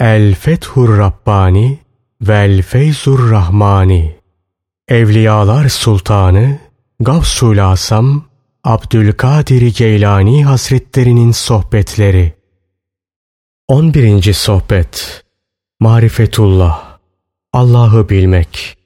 El 0.00 0.34
Fethur 0.34 0.98
Rabbani 0.98 1.78
Vel 2.20 2.62
Feyzur 2.62 3.30
Rahmani 3.30 4.16
Evliyalar 4.88 5.68
Sultanı 5.68 6.58
Gavsul 7.00 7.58
Asam 7.58 8.24
Abdülkadir 8.64 9.74
Geylani 9.76 10.44
Hazretlerinin 10.44 11.32
Sohbetleri 11.32 12.32
11. 13.68 14.32
Sohbet 14.32 15.24
Marifetullah 15.80 16.98
Allah'ı 17.52 18.08
bilmek 18.08 18.78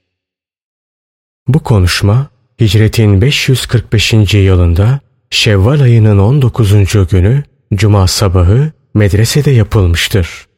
Bu 1.48 1.58
konuşma 1.58 2.26
Hicretin 2.60 3.20
545. 3.20 4.12
yılında 4.34 5.00
Şevval 5.30 5.80
ayının 5.80 6.18
19. 6.18 7.08
günü 7.10 7.42
Cuma 7.74 8.06
sabahı 8.06 8.72
medresede 8.94 9.50
yapılmıştır. 9.50 10.52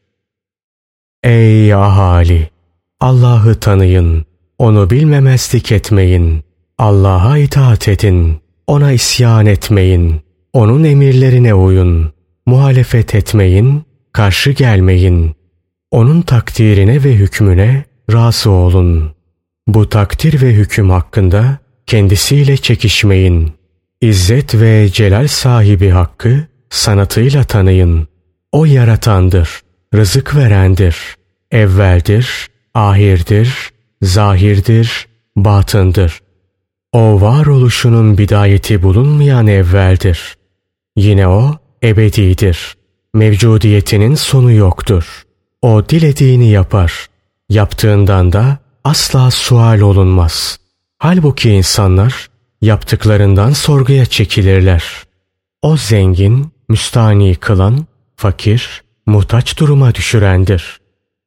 Ey 1.25 1.75
ahali! 1.75 2.51
Allah'ı 3.01 3.55
tanıyın, 3.55 4.25
onu 4.59 4.91
bilmemezlik 4.91 5.73
etmeyin, 5.73 6.45
Allah'a 6.79 7.39
itaat 7.39 7.89
edin, 7.89 8.41
ona 8.67 8.93
isyan 8.93 9.47
etmeyin, 9.47 10.21
onun 10.53 10.85
emirlerine 10.85 11.55
uyun, 11.55 12.13
muhalefet 12.47 13.15
etmeyin, 13.15 13.83
karşı 14.13 14.51
gelmeyin, 14.51 15.35
onun 15.91 16.23
takdirine 16.23 17.05
ve 17.05 17.15
hükmüne 17.15 17.85
razı 18.13 18.51
olun. 18.51 19.15
Bu 19.67 19.89
takdir 19.89 20.43
ve 20.43 20.53
hüküm 20.53 20.91
hakkında 20.91 21.59
kendisiyle 21.87 22.57
çekişmeyin. 22.57 23.53
İzzet 24.01 24.55
ve 24.55 24.89
celal 24.93 25.29
sahibi 25.29 25.89
hakkı 25.89 26.47
sanatıyla 26.71 27.45
tanıyın. 27.45 28.09
O 28.53 28.65
yaratandır, 28.65 29.64
rızık 29.95 30.37
verendir, 30.37 30.97
evveldir, 31.51 32.49
ahirdir, 32.75 33.71
zahirdir, 34.03 35.07
batındır. 35.37 36.21
O 36.93 37.21
varoluşunun 37.21 38.19
bidayeti 38.19 38.83
bulunmayan 38.83 39.47
evveldir. 39.47 40.37
Yine 40.97 41.29
o 41.29 41.59
ebedidir. 41.83 42.77
Mevcudiyetinin 43.15 44.15
sonu 44.15 44.53
yoktur. 44.53 45.23
O 45.63 45.89
dilediğini 45.89 46.51
yapar. 46.51 47.07
Yaptığından 47.49 48.33
da 48.33 48.59
asla 48.85 49.31
sual 49.31 49.81
olunmaz. 49.81 50.59
Halbuki 50.99 51.51
insanlar 51.51 52.29
yaptıklarından 52.61 53.51
sorguya 53.51 54.07
çekilirler. 54.07 54.85
O 55.63 55.77
zengin, 55.77 56.53
müstani 56.69 57.35
kılan, 57.35 57.87
fakir, 58.17 58.84
muhtaç 59.07 59.59
duruma 59.59 59.95
düşürendir. 59.95 60.81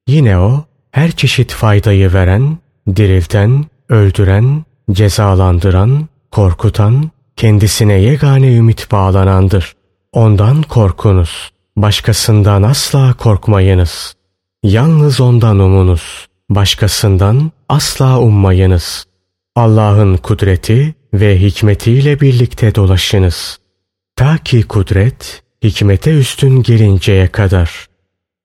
Yine 0.08 0.40
o 0.40 0.66
her 0.92 1.12
çeşit 1.12 1.52
faydayı 1.52 2.14
veren, 2.14 2.58
dirilten, 2.96 3.66
öldüren, 3.90 4.66
cezalandıran, 4.92 6.08
korkutan, 6.32 7.12
kendisine 7.36 7.94
yegane 7.94 8.56
ümit 8.56 8.92
bağlanandır. 8.92 9.74
Ondan 10.12 10.62
korkunuz. 10.62 11.52
Başkasından 11.76 12.64
asla 12.64 13.14
korkmayınız. 13.14 14.16
Yalnız 14.64 15.22
ondan 15.22 15.60
umunuz. 15.60 16.28
Başkasından 16.50 17.52
asla 17.70 18.20
ummayınız. 18.20 19.06
Allah'ın 19.56 20.18
kudreti 20.18 20.96
ve 21.14 21.42
hikmetiyle 21.42 22.22
birlikte 22.22 22.76
dolaşınız. 22.76 23.60
Ta 24.16 24.38
ki 24.38 24.64
kudret, 24.64 25.44
hikmete 25.64 26.12
üstün 26.12 26.64
gelinceye 26.64 27.28
kadar. 27.28 27.86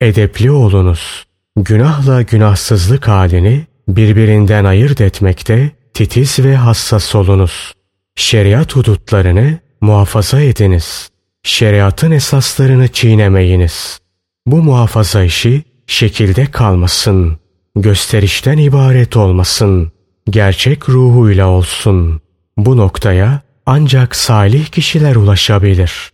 Edepli 0.00 0.50
olunuz. 0.50 1.24
Günahla 1.56 2.22
günahsızlık 2.22 3.08
halini 3.08 3.66
birbirinden 3.88 4.64
ayırt 4.64 5.00
etmekte 5.00 5.70
titiz 5.94 6.38
ve 6.38 6.56
hassas 6.56 7.14
olunuz. 7.14 7.72
Şeriat 8.16 8.76
hudutlarını 8.76 9.58
muhafaza 9.80 10.40
ediniz. 10.40 11.08
Şeriatın 11.42 12.10
esaslarını 12.10 12.88
çiğnemeyiniz. 12.88 14.00
Bu 14.46 14.56
muhafaza 14.56 15.24
işi 15.24 15.62
şekilde 15.86 16.46
kalmasın. 16.46 17.38
Gösterişten 17.76 18.58
ibaret 18.58 19.16
olmasın. 19.16 19.92
Gerçek 20.30 20.88
ruhuyla 20.88 21.48
olsun. 21.48 22.20
Bu 22.56 22.76
noktaya 22.76 23.40
ancak 23.66 24.16
salih 24.16 24.66
kişiler 24.66 25.16
ulaşabilir. 25.16 26.11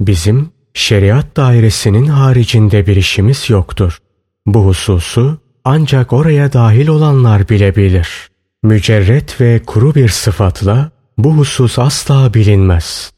Bizim 0.00 0.50
şeriat 0.74 1.36
dairesinin 1.36 2.06
haricinde 2.06 2.86
bir 2.86 2.96
işimiz 2.96 3.50
yoktur. 3.50 3.98
Bu 4.46 4.66
hususu 4.66 5.38
ancak 5.64 6.12
oraya 6.12 6.52
dahil 6.52 6.88
olanlar 6.88 7.48
bilebilir. 7.48 8.08
Mücerret 8.62 9.40
ve 9.40 9.60
kuru 9.66 9.94
bir 9.94 10.08
sıfatla 10.08 10.90
bu 11.18 11.32
husus 11.32 11.78
asla 11.78 12.34
bilinmez. 12.34 13.12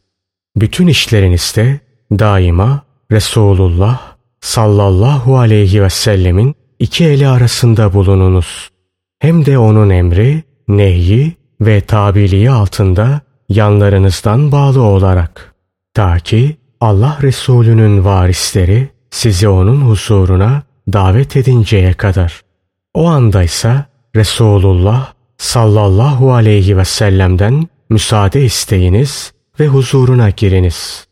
Bütün 0.57 0.87
işlerinizde 0.87 1.81
daima 2.13 2.83
Resulullah 3.13 4.01
sallallahu 4.41 5.39
aleyhi 5.39 5.83
ve 5.83 5.91
sellemin 5.91 6.55
iki 6.79 7.05
eli 7.05 7.29
arasında 7.29 7.93
bulununuz. 7.93 8.71
Hem 9.19 9.47
de 9.47 9.59
onun 9.59 9.91
emri, 9.91 10.43
nehyi 10.69 11.33
ve 11.61 11.81
tabiliği 11.81 12.51
altında 12.51 13.21
yanlarınızdan 13.49 14.53
bağlı 14.53 14.83
olarak. 14.83 15.55
Ta 15.95 16.19
ki 16.19 16.57
Allah 16.81 17.19
Resulü'nün 17.23 18.05
varisleri 18.05 18.89
sizi 19.11 19.49
onun 19.49 19.81
huzuruna 19.81 20.63
davet 20.93 21.37
edinceye 21.37 21.93
kadar. 21.93 22.43
O 22.95 23.07
andaysa 23.07 23.87
Resulullah 24.17 25.13
sallallahu 25.39 26.33
aleyhi 26.35 26.77
ve 26.77 26.85
sellem'den 26.85 27.69
müsaade 27.91 28.45
isteyiniz 28.45 29.33
ve 29.61 29.67
huzuruna 29.67 30.31
giriniz. 30.31 31.07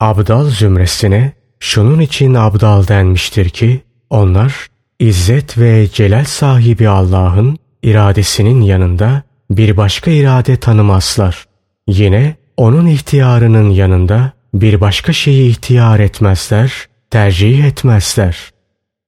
Abdal 0.00 0.44
zümresine 0.44 1.32
şunun 1.60 2.00
için 2.00 2.34
abdal 2.34 2.88
denmiştir 2.88 3.48
ki 3.48 3.82
onlar 4.10 4.70
İzzet 5.00 5.58
ve 5.58 5.88
celal 5.92 6.24
sahibi 6.24 6.88
Allah'ın 6.88 7.58
iradesinin 7.82 8.60
yanında 8.60 9.22
bir 9.50 9.76
başka 9.76 10.10
irade 10.10 10.56
tanımazlar. 10.56 11.44
Yine 11.86 12.36
onun 12.56 12.86
ihtiyarının 12.86 13.70
yanında 13.70 14.32
bir 14.54 14.80
başka 14.80 15.12
şeyi 15.12 15.50
ihtiyar 15.50 16.00
etmezler, 16.00 16.72
tercih 17.10 17.64
etmezler. 17.64 18.50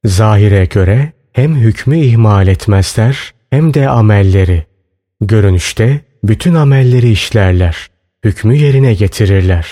Zahire 0.05 0.65
göre 0.65 1.13
hem 1.33 1.57
hükmü 1.57 1.99
ihmal 1.99 2.49
etmezler 2.49 3.35
hem 3.51 3.75
de 3.75 3.89
amelleri. 3.89 4.67
Görünüşte 5.21 6.01
bütün 6.25 6.55
amelleri 6.55 7.11
işlerler, 7.11 7.77
hükmü 8.25 8.57
yerine 8.57 8.95
getirirler. 8.95 9.67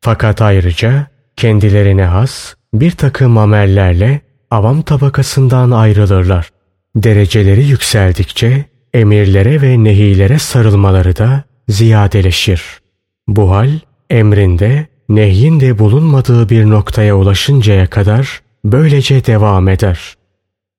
Fakat 0.00 0.42
ayrıca 0.42 1.06
kendilerine 1.36 2.04
has 2.04 2.54
bir 2.74 2.90
takım 2.90 3.38
amellerle 3.38 4.20
avam 4.50 4.82
tabakasından 4.82 5.70
ayrılırlar. 5.70 6.50
Dereceleri 6.96 7.64
yükseldikçe 7.64 8.64
emirlere 8.94 9.62
ve 9.62 9.84
nehilere 9.84 10.38
sarılmaları 10.38 11.16
da 11.16 11.44
ziyadeleşir. 11.68 12.62
Bu 13.28 13.50
hal 13.50 13.70
emrinde 14.10 14.86
nehyin 15.08 15.60
de 15.60 15.78
bulunmadığı 15.78 16.48
bir 16.48 16.70
noktaya 16.70 17.16
ulaşıncaya 17.16 17.86
kadar 17.86 18.40
böylece 18.64 19.26
devam 19.26 19.68
eder. 19.68 20.14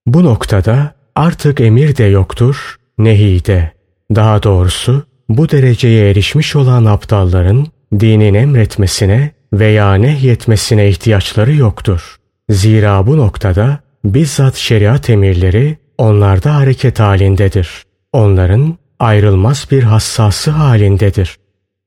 Bu 0.05 0.23
noktada 0.23 0.95
artık 1.15 1.61
emir 1.61 1.97
de 1.97 2.03
yoktur, 2.03 2.75
nehi 2.97 3.45
de. 3.45 3.71
Daha 4.15 4.43
doğrusu 4.43 5.03
bu 5.29 5.49
dereceye 5.49 6.09
erişmiş 6.11 6.55
olan 6.55 6.85
aptalların 6.85 7.67
dinin 7.99 8.33
emretmesine 8.33 9.31
veya 9.53 9.93
nehyetmesine 9.93 10.89
ihtiyaçları 10.89 11.53
yoktur. 11.53 12.15
Zira 12.49 13.07
bu 13.07 13.17
noktada 13.17 13.79
bizzat 14.05 14.55
şeriat 14.55 15.09
emirleri 15.09 15.77
onlarda 15.97 16.55
hareket 16.55 16.99
halindedir. 16.99 17.83
Onların 18.13 18.77
ayrılmaz 18.99 19.67
bir 19.71 19.83
hassası 19.83 20.51
halindedir. 20.51 21.37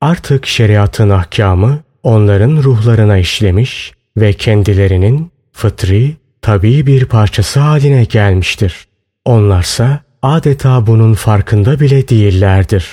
Artık 0.01 0.45
şeriatın 0.45 1.09
ahkamı 1.09 1.79
onların 2.03 2.63
ruhlarına 2.63 3.17
işlemiş 3.17 3.93
ve 4.17 4.33
kendilerinin 4.33 5.31
fıtri, 5.53 6.15
tabii 6.41 6.87
bir 6.87 7.05
parçası 7.05 7.59
haline 7.59 8.03
gelmiştir. 8.03 8.87
Onlarsa 9.25 9.99
adeta 10.21 10.87
bunun 10.87 11.13
farkında 11.13 11.79
bile 11.79 12.07
değillerdir. 12.07 12.87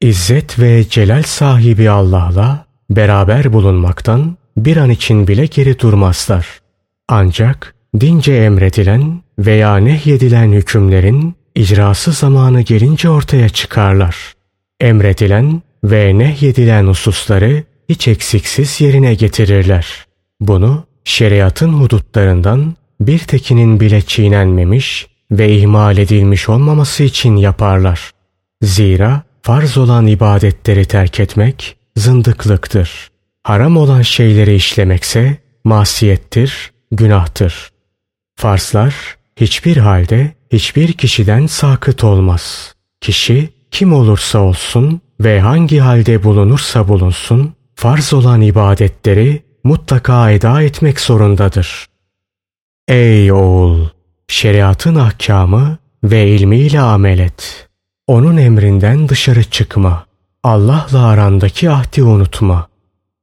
İzzet 0.00 0.58
ve 0.58 0.88
celal 0.88 1.22
sahibi 1.22 1.90
Allah'la 1.90 2.66
beraber 2.90 3.52
bulunmaktan 3.52 4.36
bir 4.56 4.76
an 4.76 4.90
için 4.90 5.28
bile 5.28 5.46
geri 5.46 5.78
durmazlar. 5.78 6.46
Ancak 7.08 7.74
dince 8.00 8.32
emredilen 8.32 9.22
veya 9.38 9.76
nehyedilen 9.76 10.52
hükümlerin 10.52 11.34
icrası 11.54 12.12
zamanı 12.12 12.60
gelince 12.60 13.10
ortaya 13.10 13.48
çıkarlar. 13.48 14.16
Emredilen 14.80 15.62
ve 15.84 16.18
nehyedilen 16.18 16.86
hususları 16.86 17.64
hiç 17.88 18.08
eksiksiz 18.08 18.80
yerine 18.80 19.14
getirirler. 19.14 20.06
Bunu 20.40 20.84
şeriatın 21.04 21.72
hudutlarından 21.72 22.76
bir 23.00 23.18
tekinin 23.18 23.80
bile 23.80 24.02
çiğnenmemiş 24.02 25.06
ve 25.30 25.56
ihmal 25.56 25.98
edilmiş 25.98 26.48
olmaması 26.48 27.02
için 27.02 27.36
yaparlar. 27.36 28.10
Zira 28.62 29.22
farz 29.42 29.78
olan 29.78 30.06
ibadetleri 30.06 30.84
terk 30.84 31.20
etmek 31.20 31.76
zındıklıktır. 31.96 33.10
Haram 33.42 33.76
olan 33.76 34.02
şeyleri 34.02 34.54
işlemekse 34.54 35.38
masiyettir, 35.64 36.72
günahtır. 36.92 37.70
Farslar 38.36 38.94
hiçbir 39.36 39.76
halde 39.76 40.32
hiçbir 40.52 40.92
kişiden 40.92 41.46
sakıt 41.46 42.04
olmaz. 42.04 42.74
Kişi 43.00 43.48
kim 43.70 43.92
olursa 43.92 44.38
olsun 44.38 45.00
ve 45.20 45.40
hangi 45.40 45.78
halde 45.78 46.22
bulunursa 46.22 46.88
bulunsun 46.88 47.54
farz 47.78 48.12
olan 48.12 48.40
ibadetleri 48.40 49.42
mutlaka 49.64 50.30
eda 50.30 50.62
etmek 50.62 51.00
zorundadır. 51.00 51.86
Ey 52.88 53.32
oğul! 53.32 53.88
Şeriatın 54.28 54.94
ahkamı 54.94 55.78
ve 56.04 56.28
ilmiyle 56.28 56.80
amel 56.80 57.18
et. 57.18 57.68
Onun 58.06 58.36
emrinden 58.36 59.08
dışarı 59.08 59.44
çıkma. 59.44 60.06
Allah'la 60.42 61.06
arandaki 61.06 61.70
ahdi 61.70 62.02
unutma. 62.02 62.68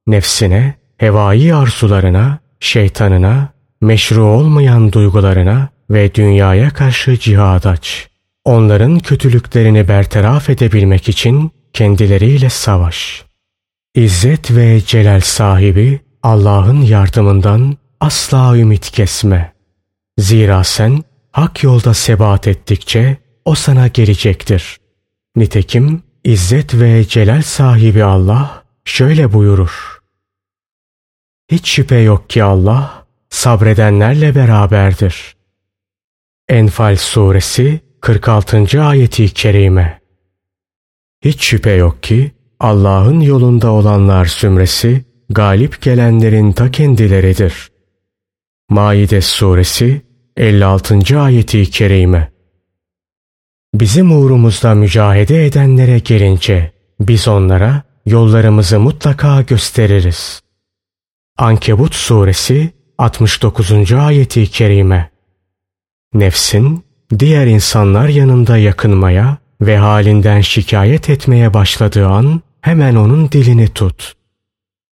Nefsine, 0.08 0.76
hevai 0.98 1.56
arzularına, 1.56 2.40
şeytanına, 2.60 3.50
meşru 3.82 4.24
olmayan 4.24 4.92
duygularına 4.92 5.70
ve 5.90 6.16
dünyaya 6.16 6.70
karşı 6.70 7.20
cihad 7.20 7.64
aç. 7.64 8.08
Onların 8.46 9.00
kötülüklerini 9.00 9.88
bertaraf 9.88 10.50
edebilmek 10.50 11.10
için 11.10 11.52
kendileriyle 11.74 12.50
savaş. 12.50 13.25
İzzet 13.96 14.52
ve 14.52 14.82
celal 14.86 15.22
sahibi 15.22 16.00
Allah'ın 16.24 16.82
yardımından 16.82 17.78
asla 18.00 18.58
ümit 18.58 18.92
kesme. 18.92 19.54
Zira 20.18 20.64
sen 20.64 21.04
hak 21.32 21.64
yolda 21.64 21.94
sebat 21.94 22.48
ettikçe 22.48 23.18
o 23.46 23.56
sana 23.56 23.88
gelecektir. 23.88 24.78
Nitekim 25.36 26.04
İzzet 26.24 26.74
ve 26.74 27.08
celal 27.08 27.42
sahibi 27.42 28.04
Allah 28.04 28.64
şöyle 28.86 29.34
buyurur. 29.34 30.02
Hiç 31.52 31.70
şüphe 31.70 31.98
yok 31.98 32.30
ki 32.30 32.44
Allah 32.44 33.08
sabredenlerle 33.30 34.36
beraberdir. 34.36 35.36
Enfal 36.50 36.96
suresi 36.96 37.80
46. 38.02 38.84
ayeti 38.84 39.34
kerime. 39.34 40.02
Hiç 41.22 41.44
şüphe 41.44 41.72
yok 41.72 42.04
ki 42.04 42.35
Allah'ın 42.60 43.20
yolunda 43.20 43.72
olanlar 43.72 44.26
zümresi 44.26 45.06
galip 45.30 45.82
gelenlerin 45.82 46.52
ta 46.52 46.72
kendileridir. 46.72 47.72
Maide 48.70 49.22
suresi 49.22 50.02
56. 50.38 51.20
ayeti 51.20 51.72
kerime. 51.72 52.32
Bizim 53.74 54.12
uğrumuzda 54.12 54.76
mücahede 54.76 55.46
edenlere 55.46 56.00
gelince 56.00 56.72
biz 57.00 57.28
onlara 57.28 57.84
yollarımızı 58.06 58.80
mutlaka 58.80 59.42
gösteririz. 59.42 60.42
Ankebut 61.38 61.96
suresi 61.96 62.72
69. 62.98 63.92
ayeti 63.94 64.48
kerime. 64.52 65.10
Nefsin 66.14 66.84
diğer 67.20 67.48
insanlar 67.48 68.08
yanında 68.08 68.58
yakınmaya 68.58 69.38
ve 69.62 69.78
halinden 69.78 70.42
şikayet 70.42 71.10
etmeye 71.10 71.54
başladığı 71.54 72.08
an 72.08 72.42
hemen 72.62 72.96
onun 72.96 73.32
dilini 73.32 73.68
tut. 73.68 74.14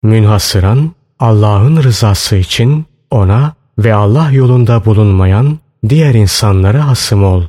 Münhasıran 0.02 0.92
Allah'ın 1.18 1.82
rızası 1.82 2.36
için 2.36 2.86
ona 3.10 3.54
ve 3.78 3.94
Allah 3.94 4.30
yolunda 4.30 4.84
bulunmayan 4.84 5.58
diğer 5.88 6.14
insanlara 6.14 6.86
hasım 6.86 7.24
ol. 7.24 7.42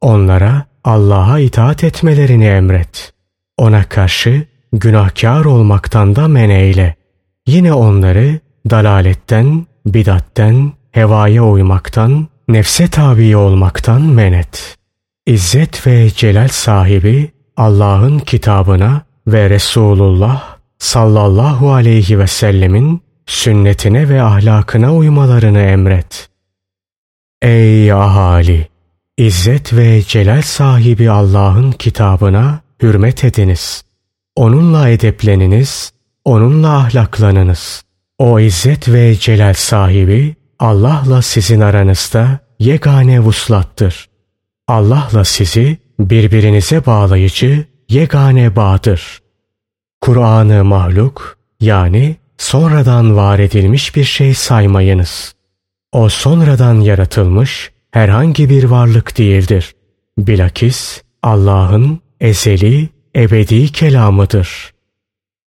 Onlara 0.00 0.66
Allah'a 0.84 1.38
itaat 1.38 1.84
etmelerini 1.84 2.46
emret. 2.46 3.12
Ona 3.56 3.84
karşı 3.84 4.46
günahkar 4.72 5.44
olmaktan 5.44 6.16
da 6.16 6.28
men 6.28 6.50
eyle. 6.50 6.94
Yine 7.46 7.72
onları 7.72 8.40
dalaletten, 8.70 9.66
bidatten, 9.86 10.72
hevaya 10.92 11.44
uymaktan, 11.44 12.28
nefse 12.48 12.88
tabi 12.88 13.36
olmaktan 13.36 14.02
men 14.02 14.32
et. 14.32 14.76
İzzet 15.26 15.86
ve 15.86 16.10
celal 16.10 16.48
sahibi 16.48 17.30
Allah'ın 17.56 18.18
kitabına 18.18 19.02
ve 19.26 19.50
Resulullah 19.50 20.56
sallallahu 20.78 21.72
aleyhi 21.72 22.18
ve 22.18 22.26
sellemin 22.26 23.02
sünnetine 23.26 24.08
ve 24.08 24.22
ahlakına 24.22 24.94
uymalarını 24.94 25.58
emret. 25.58 26.28
Ey 27.42 27.92
ahali! 27.92 28.68
İzzet 29.16 29.72
ve 29.72 30.02
celal 30.02 30.42
sahibi 30.42 31.10
Allah'ın 31.10 31.72
kitabına 31.72 32.60
hürmet 32.82 33.24
ediniz. 33.24 33.84
Onunla 34.36 34.88
edepleniniz, 34.88 35.92
onunla 36.24 36.76
ahlaklanınız. 36.76 37.82
O 38.18 38.40
izzet 38.40 38.88
ve 38.88 39.16
celal 39.16 39.54
sahibi 39.54 40.36
Allah'la 40.58 41.22
sizin 41.22 41.60
aranızda 41.60 42.38
yegane 42.58 43.20
vuslattır. 43.20 44.05
Allah'la 44.68 45.24
sizi 45.24 45.78
birbirinize 45.98 46.86
bağlayıcı 46.86 47.66
yegane 47.88 48.56
bağdır. 48.56 49.22
Kur'an'ı 50.00 50.64
mahluk 50.64 51.38
yani 51.60 52.16
sonradan 52.38 53.16
var 53.16 53.38
edilmiş 53.38 53.96
bir 53.96 54.04
şey 54.04 54.34
saymayınız. 54.34 55.34
O 55.92 56.08
sonradan 56.08 56.80
yaratılmış 56.80 57.70
herhangi 57.90 58.50
bir 58.50 58.64
varlık 58.64 59.18
değildir. 59.18 59.74
Bilakis 60.18 61.02
Allah'ın 61.22 62.00
ezeli, 62.20 62.88
ebedi 63.16 63.72
kelamıdır. 63.72 64.72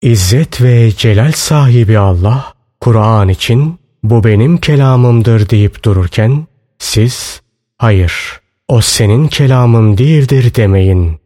İzzet 0.03 0.63
ve 0.63 0.93
celal 0.97 1.33
sahibi 1.33 1.99
Allah, 1.99 2.53
Kur'an 2.81 3.29
için 3.29 3.79
bu 4.03 4.25
benim 4.25 4.59
kelamımdır 4.59 5.51
deyip 5.51 5.85
dururken, 5.85 6.47
siz, 6.79 7.41
hayır, 7.79 8.41
o 8.69 8.81
senin 8.81 9.29
kelamın 9.29 9.99
değildir 9.99 10.55
demeyin. 10.55 11.19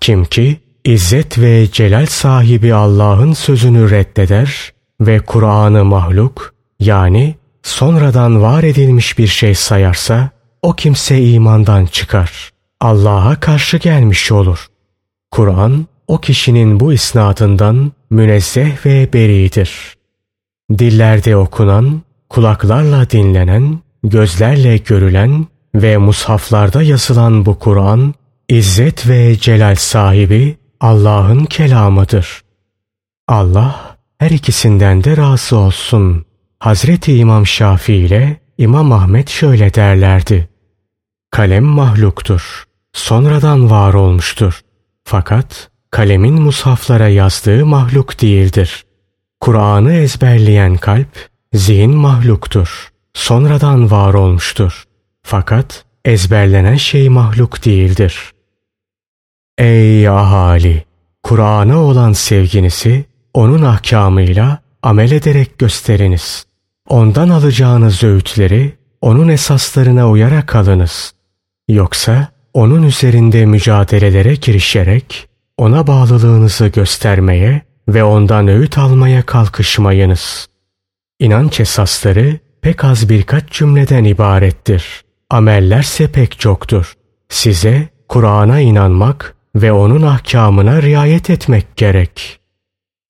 Kim 0.00 0.24
ki, 0.24 0.60
İzzet 0.84 1.38
ve 1.38 1.70
celal 1.72 2.06
sahibi 2.06 2.74
Allah'ın 2.74 3.32
sözünü 3.32 3.90
reddeder 3.90 4.72
ve 5.00 5.18
Kur'an'ı 5.18 5.84
mahluk, 5.84 6.54
yani 6.80 7.34
sonradan 7.62 8.42
var 8.42 8.62
edilmiş 8.62 9.18
bir 9.18 9.26
şey 9.26 9.54
sayarsa, 9.54 10.30
o 10.62 10.72
kimse 10.72 11.22
imandan 11.22 11.86
çıkar. 11.86 12.50
Allah'a 12.80 13.40
karşı 13.40 13.76
gelmiş 13.76 14.32
olur. 14.32 14.66
Kur'an 15.30 15.86
o 16.08 16.18
kişinin 16.18 16.80
bu 16.80 16.92
isnadından 16.92 17.92
münezzeh 18.10 18.86
ve 18.86 19.12
beridir. 19.12 19.96
Dillerde 20.78 21.36
okunan, 21.36 22.02
kulaklarla 22.28 23.10
dinlenen, 23.10 23.78
gözlerle 24.04 24.76
görülen 24.76 25.46
ve 25.82 25.96
mushaflarda 25.96 26.82
yazılan 26.82 27.46
bu 27.46 27.58
Kur'an, 27.58 28.14
İzzet 28.48 29.08
ve 29.08 29.38
celal 29.38 29.74
sahibi 29.74 30.56
Allah'ın 30.80 31.44
kelamıdır. 31.44 32.40
Allah 33.28 33.96
her 34.18 34.30
ikisinden 34.30 35.04
de 35.04 35.16
razı 35.16 35.56
olsun. 35.56 36.24
Hazreti 36.60 37.16
İmam 37.16 37.46
Şafii 37.46 37.96
ile 37.96 38.40
İmam 38.58 38.92
Ahmet 38.92 39.28
şöyle 39.28 39.74
derlerdi. 39.74 40.48
Kalem 41.30 41.64
mahluktur. 41.64 42.64
Sonradan 42.92 43.70
var 43.70 43.94
olmuştur. 43.94 44.60
Fakat 45.04 45.70
kalemin 45.90 46.42
mushaflara 46.42 47.08
yazdığı 47.08 47.66
mahluk 47.66 48.20
değildir. 48.22 48.84
Kur'an'ı 49.40 49.92
ezberleyen 49.92 50.76
kalp, 50.76 51.28
zihin 51.52 51.96
mahluktur. 51.96 52.88
Sonradan 53.14 53.90
var 53.90 54.14
olmuştur. 54.14 54.85
Fakat 55.28 55.84
ezberlenen 56.04 56.74
şey 56.74 57.08
mahluk 57.08 57.64
değildir. 57.64 58.32
Ey 59.58 60.08
ahali! 60.08 60.84
Kur'an'a 61.22 61.78
olan 61.78 62.12
sevginizi 62.12 63.04
onun 63.34 63.62
ahkamıyla 63.62 64.58
amel 64.82 65.10
ederek 65.10 65.58
gösteriniz. 65.58 66.46
Ondan 66.88 67.28
alacağınız 67.28 68.02
öğütleri 68.02 68.72
onun 69.00 69.28
esaslarına 69.28 70.10
uyarak 70.10 70.54
alınız. 70.54 71.12
Yoksa 71.68 72.28
onun 72.54 72.82
üzerinde 72.82 73.46
mücadelelere 73.46 74.34
girişerek 74.34 75.28
ona 75.56 75.86
bağlılığınızı 75.86 76.66
göstermeye 76.66 77.62
ve 77.88 78.04
ondan 78.04 78.48
öğüt 78.48 78.78
almaya 78.78 79.22
kalkışmayınız. 79.22 80.48
İnanç 81.20 81.60
esasları 81.60 82.38
pek 82.62 82.84
az 82.84 83.08
birkaç 83.08 83.50
cümleden 83.50 84.04
ibarettir. 84.04 85.05
Amellerse 85.30 86.12
pek 86.12 86.40
çoktur. 86.40 86.92
Size 87.28 87.88
Kur'an'a 88.08 88.60
inanmak 88.60 89.36
ve 89.54 89.72
onun 89.72 90.02
ahkamına 90.02 90.82
riayet 90.82 91.30
etmek 91.30 91.76
gerek. 91.76 92.40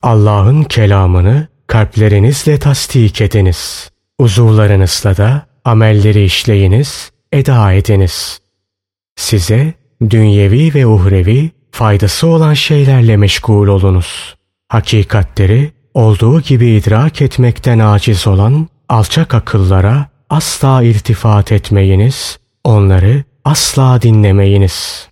Allah'ın 0.03 0.63
kelamını 0.63 1.49
kalplerinizle 1.67 2.59
tasdik 2.59 3.21
ediniz. 3.21 3.91
Uzuvlarınızla 4.19 5.17
da 5.17 5.47
amelleri 5.65 6.25
işleyiniz, 6.25 7.11
eda 7.33 7.73
ediniz. 7.73 8.41
Size 9.17 9.75
dünyevi 10.11 10.75
ve 10.75 10.87
uhrevi 10.87 11.51
faydası 11.71 12.27
olan 12.27 12.55
şeylerle 12.55 13.17
meşgul 13.17 13.69
olunuz. 13.69 14.37
Hakikatleri 14.69 15.73
olduğu 15.95 16.41
gibi 16.41 16.71
idrak 16.71 17.23
etmekten 17.23 17.79
aciz 17.79 18.27
olan 18.27 18.69
alçak 18.89 19.35
akıllara 19.35 20.16
asla 20.31 20.83
iltifat 20.83 21.53
etmeyiniz, 21.53 22.39
onları 22.65 23.25
asla 23.45 24.03
dinlemeyiniz. 24.03 25.09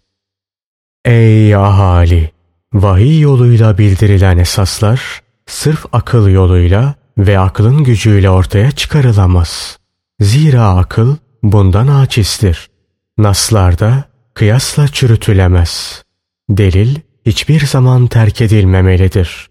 Ey 1.04 1.54
ahali! 1.54 2.30
Vahiy 2.74 3.20
yoluyla 3.20 3.78
bildirilen 3.78 4.38
esaslar, 4.38 5.22
sırf 5.46 5.86
akıl 5.92 6.28
yoluyla 6.28 6.94
ve 7.18 7.38
aklın 7.38 7.84
gücüyle 7.84 8.30
ortaya 8.30 8.70
çıkarılamaz. 8.70 9.78
Zira 10.20 10.68
akıl 10.68 11.16
bundan 11.42 11.88
acizdir. 11.88 12.70
Naslarda 13.18 14.04
kıyasla 14.34 14.88
çürütülemez. 14.88 16.02
Delil 16.48 16.96
hiçbir 17.26 17.66
zaman 17.66 18.06
terk 18.06 18.40
edilmemelidir. 18.40 19.50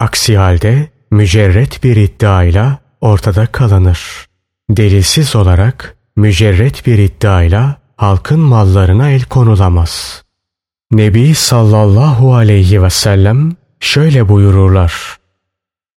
Aksi 0.00 0.36
halde 0.36 0.88
mücerret 1.10 1.84
bir 1.84 1.96
iddiayla 1.96 2.78
ortada 3.00 3.46
kalınır. 3.46 4.29
Delilsiz 4.76 5.36
olarak 5.36 5.96
mücerret 6.16 6.86
bir 6.86 6.98
iddiayla 6.98 7.76
halkın 7.96 8.40
mallarına 8.40 9.10
el 9.10 9.22
konulamaz. 9.22 10.22
Nebi 10.92 11.34
sallallahu 11.34 12.34
aleyhi 12.34 12.82
ve 12.82 12.90
sellem 12.90 13.56
şöyle 13.80 14.28
buyururlar. 14.28 15.16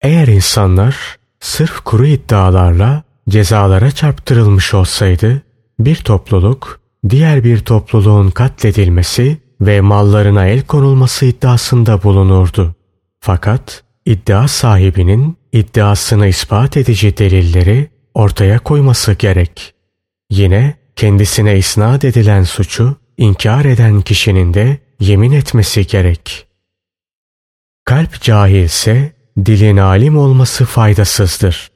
Eğer 0.02 0.26
insanlar 0.28 0.96
sırf 1.40 1.80
kuru 1.80 2.06
iddialarla 2.06 3.02
cezalara 3.28 3.90
çarptırılmış 3.90 4.74
olsaydı, 4.74 5.42
bir 5.78 5.96
topluluk 5.96 6.80
diğer 7.08 7.44
bir 7.44 7.58
topluluğun 7.58 8.30
katledilmesi 8.30 9.38
ve 9.60 9.80
mallarına 9.80 10.46
el 10.46 10.62
konulması 10.62 11.26
iddiasında 11.26 12.02
bulunurdu. 12.02 12.74
Fakat 13.20 13.84
iddia 14.06 14.48
sahibinin 14.48 15.36
iddiasını 15.52 16.26
ispat 16.26 16.76
edici 16.76 17.16
delilleri 17.16 17.93
ortaya 18.14 18.58
koyması 18.58 19.12
gerek. 19.12 19.74
Yine 20.30 20.74
kendisine 20.96 21.58
isnat 21.58 22.04
edilen 22.04 22.42
suçu 22.42 22.96
inkar 23.16 23.64
eden 23.64 24.00
kişinin 24.00 24.54
de 24.54 24.78
yemin 25.00 25.32
etmesi 25.32 25.86
gerek. 25.86 26.46
Kalp 27.84 28.20
cahilse 28.20 29.12
dilin 29.46 29.76
alim 29.76 30.18
olması 30.18 30.64
faydasızdır. 30.64 31.70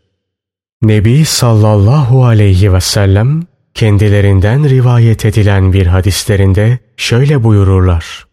Nebi 0.83 1.25
sallallahu 1.25 2.25
aleyhi 2.25 2.73
ve 2.73 2.80
sellem 2.80 3.42
kendilerinden 3.75 4.68
rivayet 4.68 5.25
edilen 5.25 5.73
bir 5.73 5.87
hadislerinde 5.87 6.78
şöyle 6.97 7.45
buyururlar. 7.45 8.26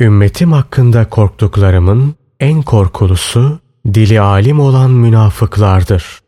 Ümmetim 0.00 0.52
hakkında 0.52 1.08
korktuklarımın 1.08 2.14
en 2.40 2.62
korkulusu 2.62 3.60
dili 3.86 4.20
alim 4.20 4.60
olan 4.60 4.90
münafıklardır. 4.90 6.20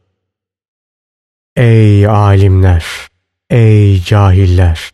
Ey 1.60 2.06
alimler! 2.06 2.84
Ey 3.50 4.02
cahiller! 4.02 4.90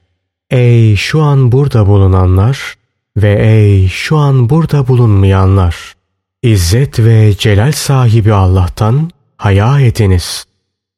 Ey 0.51 0.97
şu 0.97 1.23
an 1.23 1.53
burada 1.53 1.87
bulunanlar 1.87 2.75
ve 3.17 3.33
ey 3.33 3.89
şu 3.89 4.17
an 4.17 4.51
burada 4.51 4.89
bulunmayanlar! 4.89 5.95
İzzet 6.43 6.99
ve 6.99 7.35
celal 7.39 7.73
sahibi 7.73 8.33
Allah'tan 8.33 9.11
haya 9.37 9.81
ediniz. 9.81 10.45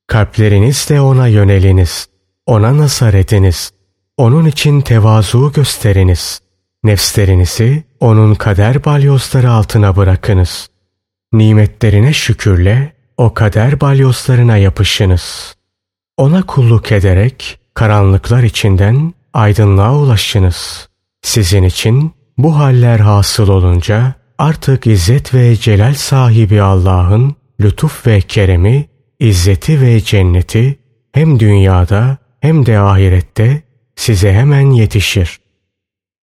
Kalplerinizle 0.07 1.01
ona 1.01 1.27
yöneliniz. 1.27 2.09
Ona 2.47 2.77
nazar 2.77 3.15
ediniz. 3.15 3.71
Onun 4.17 4.45
için 4.45 4.81
tevazu 4.81 5.53
gösteriniz. 5.53 6.41
Nefslerinizi 6.85 7.85
onun 8.01 8.35
kader 8.35 8.85
balyozları 8.85 9.51
altına 9.51 9.97
bırakınız. 9.97 10.69
Nimetlerine 11.33 12.13
şükürle 12.13 12.93
o 13.17 13.35
kader 13.35 13.81
balyozlarına 13.81 14.57
yapışınız. 14.57 15.58
Ona 16.19 16.43
kulluk 16.43 16.93
ederek 16.93 17.59
karanlıklar 17.75 18.43
içinden 18.43 19.15
aydınlığa 19.33 19.99
ulaşınız. 19.99 20.89
Sizin 21.23 21.63
için 21.63 22.13
bu 22.39 22.59
haller 22.59 22.99
hasıl 22.99 23.49
olunca 23.49 24.15
artık 24.39 24.87
izzet 24.87 25.35
ve 25.35 25.57
celal 25.57 25.95
sahibi 25.95 26.63
Allah'ın 26.63 27.37
lütuf 27.61 28.07
ve 28.07 28.21
keremi, 28.21 28.89
izzeti 29.21 29.81
ve 29.81 30.01
cenneti 30.01 30.79
hem 31.13 31.41
dünyada 31.41 32.19
hem 32.41 32.67
de 32.67 32.79
ahirette 32.79 33.63
size 33.97 34.33
hemen 34.33 34.71
yetişir. 34.71 35.41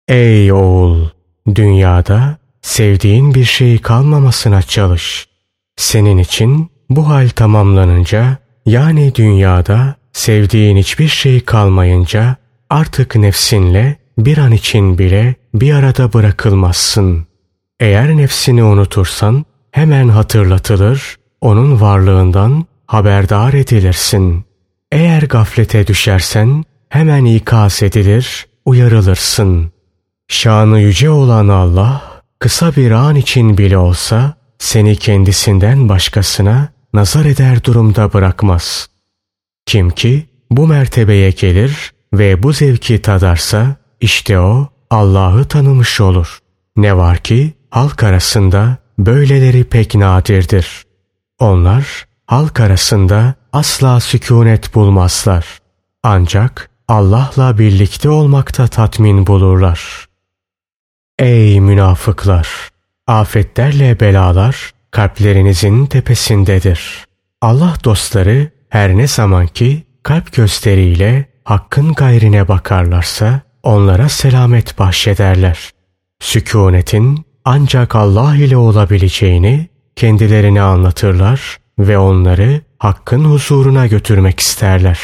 Ey 0.09 0.53
oğul! 0.53 1.09
Dünyada 1.55 2.39
sevdiğin 2.63 3.35
bir 3.35 3.45
şey 3.45 3.79
kalmamasına 3.79 4.63
çalış. 4.63 5.29
Senin 5.77 6.19
için 6.19 6.71
bu 6.91 7.09
hal 7.09 7.29
tamamlanınca 7.29 8.46
yani 8.67 9.15
dünyada 9.15 9.95
sevdiğin 10.13 10.77
hiçbir 10.77 11.09
şey 11.09 11.41
kalmayınca 11.41 12.37
artık 12.71 13.17
nefsinle 13.17 13.97
bir 14.19 14.39
an 14.39 14.53
için 14.53 14.99
bile 14.99 15.35
bir 15.55 15.75
arada 15.75 16.13
bırakılmazsın. 16.13 17.27
Eğer 17.81 18.17
nefsini 18.17 18.63
unutursan 18.63 19.45
hemen 19.71 20.09
hatırlatılır, 20.09 21.17
onun 21.41 21.81
varlığından 21.81 22.67
haberdar 22.87 23.53
edilirsin. 23.53 24.45
Eğer 24.93 25.23
gaflete 25.23 25.87
düşersen 25.87 26.65
hemen 26.89 27.25
ikaz 27.25 27.83
edilir, 27.83 28.47
uyarılırsın. 28.65 29.73
Şanı 30.29 30.81
yüce 30.81 31.11
olan 31.11 31.49
Allah 31.49 32.03
kısa 32.39 32.77
bir 32.77 32.91
an 32.91 33.17
için 33.17 33.59
bile 33.59 33.79
olsa 33.79 34.35
seni 34.59 34.97
kendisinden 34.97 35.89
başkasına 35.89 36.69
nazar 36.97 37.25
eder 37.25 37.65
durumda 37.65 38.13
bırakmaz. 38.13 38.89
Kim 39.67 39.91
ki 39.91 40.27
bu 40.51 40.67
mertebeye 40.67 41.31
gelir 41.31 41.93
ve 42.13 42.43
bu 42.43 42.53
zevki 42.53 43.03
tadarsa 43.03 43.77
işte 44.01 44.39
o 44.41 44.69
Allah'ı 44.91 45.45
tanımış 45.45 46.01
olur. 46.01 46.39
Ne 46.77 46.97
var 46.97 47.19
ki 47.19 47.55
halk 47.71 48.03
arasında 48.03 48.77
böyleleri 48.99 49.65
pek 49.65 49.95
nadirdir. 49.95 50.85
Onlar 51.39 52.07
halk 52.27 52.61
arasında 52.61 53.35
asla 53.53 54.01
sükunet 54.01 54.75
bulmazlar. 54.75 55.47
Ancak 56.03 56.71
Allah'la 56.89 57.59
birlikte 57.59 58.09
olmakta 58.09 58.67
tatmin 58.67 59.27
bulurlar. 59.27 60.09
Ey 61.19 61.61
münafıklar! 61.61 62.49
Afetlerle 63.07 64.01
belalar 64.01 64.76
kalplerinizin 64.97 65.87
tepesindedir. 65.87 67.05
Allah 67.41 67.75
dostları 67.85 68.51
her 68.69 68.97
ne 68.97 69.07
zaman 69.07 69.47
ki 69.47 69.83
kalp 70.03 70.33
gösteriyle 70.33 71.25
hakkın 71.45 71.93
gayrine 71.93 72.49
bakarlarsa 72.49 73.41
onlara 73.63 74.09
selamet 74.09 74.79
bahşederler. 74.79 75.71
Sükunetin 76.21 77.27
ancak 77.45 77.97
Allah 77.97 78.37
ile 78.37 78.57
olabileceğini 78.57 79.69
kendilerine 79.97 80.63
anlatırlar 80.63 81.57
ve 81.79 81.99
onları 81.99 82.61
hakkın 82.79 83.25
huzuruna 83.25 83.87
götürmek 83.87 84.41
isterler. 84.41 85.01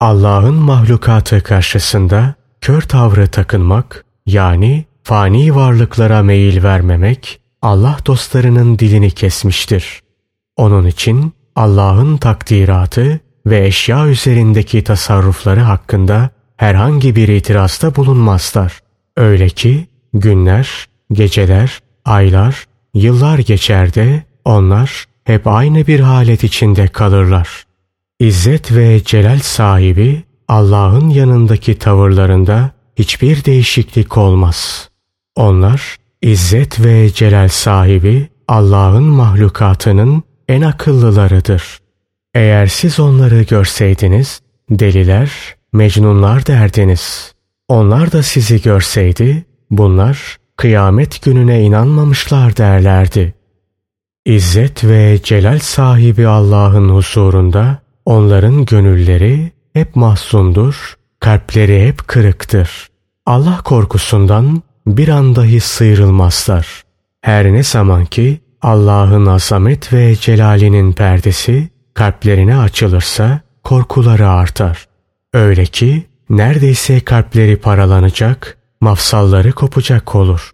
Allah'ın 0.00 0.54
mahlukatı 0.54 1.42
karşısında 1.42 2.34
kör 2.60 2.82
tavrı 2.82 3.26
takınmak 3.26 4.04
yani 4.26 4.84
fani 5.02 5.54
varlıklara 5.54 6.22
meyil 6.22 6.62
vermemek 6.62 7.43
Allah 7.64 7.98
dostlarının 8.06 8.78
dilini 8.78 9.10
kesmiştir. 9.10 10.00
Onun 10.56 10.86
için 10.86 11.32
Allah'ın 11.56 12.16
takdiratı 12.16 13.20
ve 13.46 13.66
eşya 13.66 14.08
üzerindeki 14.08 14.84
tasarrufları 14.84 15.60
hakkında 15.60 16.30
herhangi 16.56 17.16
bir 17.16 17.28
itirazda 17.28 17.96
bulunmazlar. 17.96 18.80
Öyle 19.16 19.48
ki 19.48 19.86
günler, 20.14 20.86
geceler, 21.12 21.78
aylar, 22.04 22.64
yıllar 22.94 23.38
geçer 23.38 23.94
de 23.94 24.22
onlar 24.44 25.04
hep 25.24 25.46
aynı 25.46 25.86
bir 25.86 26.00
halet 26.00 26.44
içinde 26.44 26.88
kalırlar. 26.88 27.64
İzzet 28.20 28.72
ve 28.72 29.04
celal 29.04 29.38
sahibi 29.38 30.22
Allah'ın 30.48 31.08
yanındaki 31.08 31.78
tavırlarında 31.78 32.70
hiçbir 32.96 33.44
değişiklik 33.44 34.16
olmaz. 34.18 34.88
Onlar 35.36 36.03
İzzet 36.24 36.84
ve 36.84 37.10
celal 37.12 37.48
sahibi 37.48 38.28
Allah'ın 38.48 39.02
mahlukatının 39.02 40.22
en 40.48 40.62
akıllılarıdır. 40.62 41.78
Eğer 42.34 42.66
siz 42.66 43.00
onları 43.00 43.42
görseydiniz, 43.42 44.40
deliler, 44.70 45.30
mecnunlar 45.72 46.46
derdiniz. 46.46 47.34
Onlar 47.68 48.12
da 48.12 48.22
sizi 48.22 48.62
görseydi, 48.62 49.44
bunlar 49.70 50.36
kıyamet 50.56 51.22
gününe 51.22 51.62
inanmamışlar 51.62 52.56
derlerdi. 52.56 53.34
İzzet 54.24 54.84
ve 54.84 55.18
celal 55.22 55.58
sahibi 55.58 56.26
Allah'ın 56.26 56.88
huzurunda 56.88 57.78
onların 58.04 58.64
gönülleri 58.64 59.52
hep 59.72 59.96
mahzundur, 59.96 60.94
kalpleri 61.20 61.86
hep 61.86 62.08
kırıktır. 62.08 62.88
Allah 63.26 63.60
korkusundan 63.64 64.62
bir 64.86 65.08
an 65.08 65.36
dahi 65.36 65.60
sıyrılmazlar. 65.60 66.82
Her 67.20 67.52
ne 67.52 67.62
zaman 67.62 68.04
ki 68.04 68.40
Allah'ın 68.62 69.26
azamet 69.26 69.92
ve 69.92 70.16
celalinin 70.16 70.92
perdesi 70.92 71.68
kalplerine 71.94 72.56
açılırsa 72.56 73.40
korkuları 73.64 74.28
artar. 74.28 74.86
Öyle 75.32 75.66
ki 75.66 76.06
neredeyse 76.30 77.00
kalpleri 77.00 77.56
paralanacak, 77.56 78.58
mafsalları 78.80 79.52
kopacak 79.52 80.14
olur. 80.14 80.50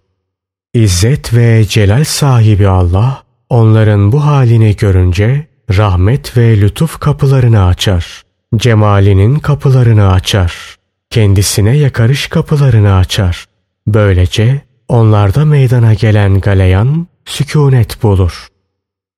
İzzet 0.75 1.34
ve 1.34 1.64
celal 1.64 2.04
sahibi 2.04 2.68
Allah 2.68 3.22
onların 3.49 4.12
bu 4.12 4.25
halini 4.26 4.76
görünce 4.76 5.46
rahmet 5.76 6.37
ve 6.37 6.60
lütuf 6.60 6.99
kapılarını 6.99 7.64
açar. 7.64 8.22
Cemalinin 8.56 9.38
kapılarını 9.38 10.12
açar. 10.12 10.76
Kendisine 11.10 11.76
yakarış 11.76 12.26
kapılarını 12.26 12.94
açar. 12.94 13.50
Böylece 13.94 14.61
onlarda 14.88 15.44
meydana 15.44 15.94
gelen 15.94 16.40
galeyan 16.40 17.06
sükunet 17.25 18.02
bulur. 18.02 18.49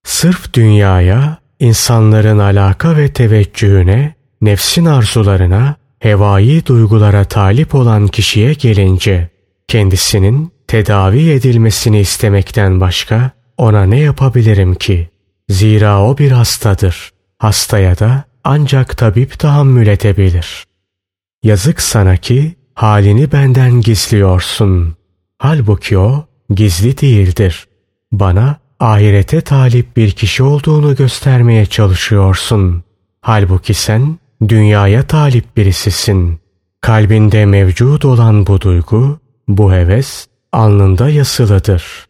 Sırf 0.05 0.55
dünyaya, 0.55 1.39
insanların 1.61 2.39
alaka 2.39 2.97
ve 2.97 3.13
teveccühüne, 3.13 4.15
nefsin 4.41 4.85
arzularına, 4.85 5.77
hevai 5.99 6.67
duygulara 6.67 7.25
talip 7.25 7.75
olan 7.75 8.09
kişiye 8.09 8.53
gelince, 8.53 9.29
kendisinin 9.69 10.53
tedavi 10.67 11.31
edilmesini 11.31 12.01
istemekten 12.01 12.81
başka 12.81 13.31
ona 13.57 13.85
ne 13.85 14.01
yapabilirim 14.01 14.75
ki? 14.75 15.11
Zira 15.49 16.05
o 16.05 16.19
bir 16.19 16.31
hastadır. 16.31 17.11
Hastaya 17.39 17.99
da 17.99 18.25
ancak 18.45 18.97
tabip 18.97 19.39
tahammül 19.39 19.87
edebilir. 19.87 20.65
Yazık 21.43 21.81
sana 21.81 22.17
ki 22.17 22.55
halini 22.75 23.33
benden 23.33 23.81
gizliyorsun. 23.81 24.97
Halbuki 25.39 25.99
o 25.99 26.25
gizli 26.51 27.01
değildir. 27.01 27.67
Bana 28.13 28.57
ahirete 28.81 29.41
talip 29.41 29.97
bir 29.97 30.11
kişi 30.11 30.43
olduğunu 30.43 30.97
göstermeye 30.97 31.67
çalışıyorsun. 31.67 32.83
Halbuki 33.21 33.75
sen 33.75 34.19
dünyaya 34.49 35.07
talip 35.07 35.57
birisisin. 35.57 36.41
Kalbinde 36.81 37.47
mevcut 37.47 38.05
olan 38.05 38.47
bu 38.47 38.61
duygu, 38.61 39.19
bu 39.49 39.73
heves 39.73 40.27
alnında 40.53 41.09
yasılıdır. 41.09 42.07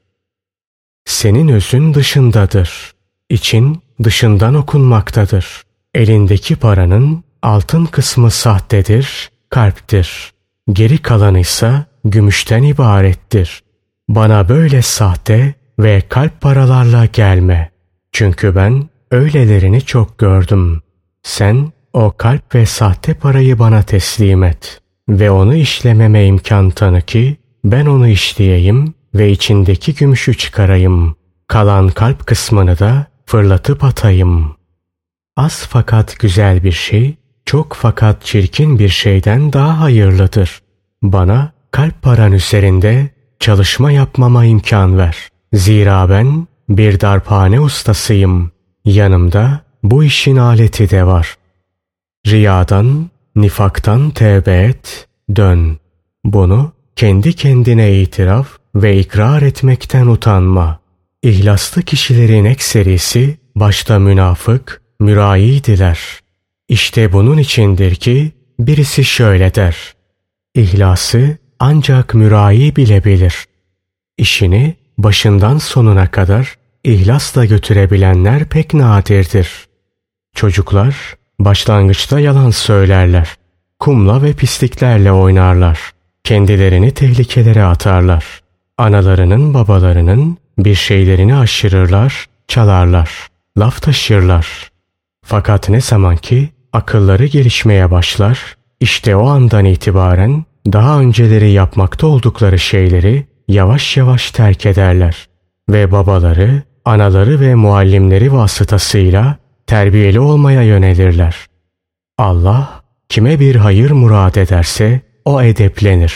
Senin 1.04 1.48
özün 1.48 1.94
dışındadır. 1.94 2.92
İçin 3.28 3.82
dışından 4.04 4.54
okunmaktadır. 4.54 5.62
Elindeki 5.94 6.56
paranın 6.56 7.24
altın 7.42 7.84
kısmı 7.84 8.30
sahtedir, 8.30 9.30
kalptir. 9.50 10.31
Geri 10.70 10.98
kalanı 10.98 11.38
ise 11.38 11.84
gümüşten 12.04 12.62
ibarettir. 12.62 13.62
Bana 14.08 14.48
böyle 14.48 14.82
sahte 14.82 15.54
ve 15.78 16.02
kalp 16.08 16.40
paralarla 16.40 17.06
gelme. 17.06 17.70
Çünkü 18.12 18.56
ben 18.56 18.88
öylelerini 19.10 19.80
çok 19.80 20.18
gördüm. 20.18 20.82
Sen 21.22 21.72
o 21.92 22.12
kalp 22.16 22.54
ve 22.54 22.66
sahte 22.66 23.14
parayı 23.14 23.58
bana 23.58 23.82
teslim 23.82 24.42
et 24.42 24.80
ve 25.08 25.30
onu 25.30 25.54
işlememe 25.54 26.26
imkan 26.26 26.70
tanı 26.70 27.00
ki 27.00 27.36
ben 27.64 27.86
onu 27.86 28.08
işleyeyim 28.08 28.94
ve 29.14 29.30
içindeki 29.30 29.94
gümüşü 29.94 30.34
çıkarayım. 30.34 31.16
Kalan 31.46 31.88
kalp 31.88 32.26
kısmını 32.26 32.78
da 32.78 33.06
fırlatıp 33.26 33.84
atayım. 33.84 34.56
Az 35.36 35.66
fakat 35.70 36.18
güzel 36.18 36.64
bir 36.64 36.72
şey, 36.72 37.14
çok 37.52 37.72
fakat 37.72 38.24
çirkin 38.24 38.78
bir 38.78 38.88
şeyden 38.88 39.52
daha 39.52 39.80
hayırlıdır. 39.80 40.60
Bana 41.02 41.52
kalp 41.70 42.02
paran 42.02 42.32
üzerinde 42.32 43.08
çalışma 43.40 43.92
yapmama 43.92 44.44
imkan 44.44 44.98
ver. 44.98 45.28
Zira 45.52 46.10
ben 46.10 46.46
bir 46.68 47.00
darphane 47.00 47.60
ustasıyım. 47.60 48.52
Yanımda 48.84 49.60
bu 49.82 50.04
işin 50.04 50.36
aleti 50.36 50.90
de 50.90 51.06
var. 51.06 51.36
Riyadan, 52.26 53.10
nifaktan 53.36 54.10
tevbe 54.10 54.62
et, 54.62 55.08
dön. 55.36 55.78
Bunu 56.24 56.72
kendi 56.96 57.32
kendine 57.32 58.00
itiraf 58.00 58.48
ve 58.74 58.98
ikrar 58.98 59.42
etmekten 59.42 60.06
utanma. 60.06 60.78
İhlaslı 61.22 61.82
kişilerin 61.82 62.44
ekserisi 62.44 63.38
başta 63.56 63.98
münafık, 63.98 64.82
müraidiler. 65.00 66.21
İşte 66.72 67.12
bunun 67.12 67.38
içindir 67.38 67.94
ki 67.94 68.32
birisi 68.58 69.04
şöyle 69.04 69.54
der. 69.54 69.76
İhlası 70.54 71.36
ancak 71.58 72.14
mürai 72.14 72.76
bilebilir. 72.76 73.44
İşini 74.18 74.76
başından 74.98 75.58
sonuna 75.58 76.10
kadar 76.10 76.56
ihlasla 76.84 77.44
götürebilenler 77.44 78.44
pek 78.44 78.74
nadirdir. 78.74 79.50
Çocuklar 80.34 80.96
başlangıçta 81.38 82.20
yalan 82.20 82.50
söylerler. 82.50 83.28
Kumla 83.78 84.22
ve 84.22 84.32
pisliklerle 84.32 85.12
oynarlar. 85.12 85.80
Kendilerini 86.24 86.90
tehlikelere 86.90 87.64
atarlar. 87.64 88.24
Analarının 88.78 89.54
babalarının 89.54 90.38
bir 90.58 90.74
şeylerini 90.74 91.36
aşırırlar, 91.36 92.26
çalarlar, 92.48 93.28
laf 93.58 93.82
taşırlar. 93.82 94.70
Fakat 95.24 95.68
ne 95.68 95.80
zaman 95.80 96.16
ki 96.16 96.48
akılları 96.72 97.26
gelişmeye 97.26 97.90
başlar, 97.90 98.56
işte 98.80 99.16
o 99.16 99.26
andan 99.26 99.64
itibaren 99.64 100.44
daha 100.72 101.00
önceleri 101.00 101.50
yapmakta 101.50 102.06
oldukları 102.06 102.58
şeyleri 102.58 103.26
yavaş 103.48 103.96
yavaş 103.96 104.30
terk 104.30 104.66
ederler 104.66 105.28
ve 105.70 105.92
babaları, 105.92 106.62
anaları 106.84 107.40
ve 107.40 107.54
muallimleri 107.54 108.32
vasıtasıyla 108.32 109.36
terbiyeli 109.66 110.20
olmaya 110.20 110.62
yönelirler. 110.62 111.36
Allah 112.18 112.82
kime 113.08 113.40
bir 113.40 113.56
hayır 113.56 113.90
murad 113.90 114.34
ederse 114.34 115.00
o 115.24 115.42
edeplenir 115.42 116.14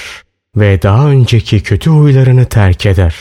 ve 0.56 0.82
daha 0.82 1.08
önceki 1.08 1.62
kötü 1.62 1.90
huylarını 1.90 2.44
terk 2.44 2.86
eder. 2.86 3.14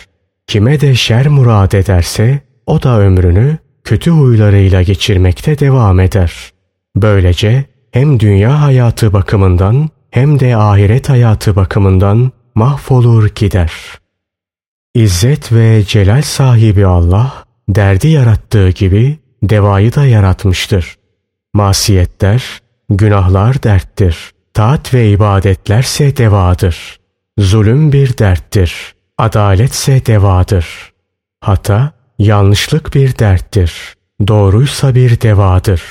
Kime 0.47 0.81
de 0.81 0.95
şer 0.95 1.27
murad 1.27 1.71
ederse 1.71 2.39
o 2.65 2.83
da 2.83 2.99
ömrünü 2.99 3.57
kötü 3.83 4.11
huylarıyla 4.11 4.81
geçirmekte 4.81 5.59
devam 5.59 5.99
eder. 5.99 6.54
Böylece 6.95 7.65
hem 7.91 8.19
dünya 8.19 8.61
hayatı 8.61 9.13
bakımından 9.13 9.89
hem 10.11 10.39
de 10.39 10.57
ahiret 10.57 11.09
hayatı 11.09 11.55
bakımından 11.55 12.31
mahvolur 12.55 13.29
gider. 13.35 13.71
İzzet 14.93 15.51
ve 15.51 15.83
celal 15.83 16.21
sahibi 16.21 16.85
Allah 16.85 17.45
derdi 17.69 18.07
yarattığı 18.07 18.69
gibi 18.69 19.19
devayı 19.43 19.95
da 19.95 20.05
yaratmıştır. 20.05 20.95
Masiyetler, 21.53 22.61
günahlar 22.89 23.63
derttir. 23.63 24.31
Taat 24.53 24.93
ve 24.93 25.09
ibadetlerse 25.09 26.17
devadır. 26.17 26.99
Zulüm 27.37 27.91
bir 27.91 28.17
derttir. 28.17 28.95
Adaletse 29.17 30.05
devadır. 30.05 30.93
Hata, 31.41 31.91
yanlışlık 32.19 32.93
bir 32.95 33.19
derttir. 33.19 33.93
Doğruysa 34.27 34.95
bir 34.95 35.21
devadır. 35.21 35.81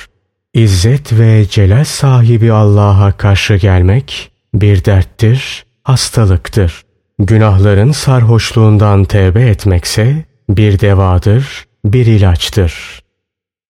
İzzet 0.55 1.19
ve 1.19 1.45
celal 1.49 1.83
sahibi 1.83 2.51
Allah'a 2.51 3.11
karşı 3.11 3.55
gelmek 3.55 4.31
bir 4.53 4.85
derttir, 4.85 5.65
hastalıktır. 5.83 6.81
Günahların 7.19 7.91
sarhoşluğundan 7.91 9.03
tevbe 9.03 9.41
etmekse 9.41 10.25
bir 10.49 10.79
devadır, 10.79 11.65
bir 11.85 12.05
ilaçtır. 12.05 12.99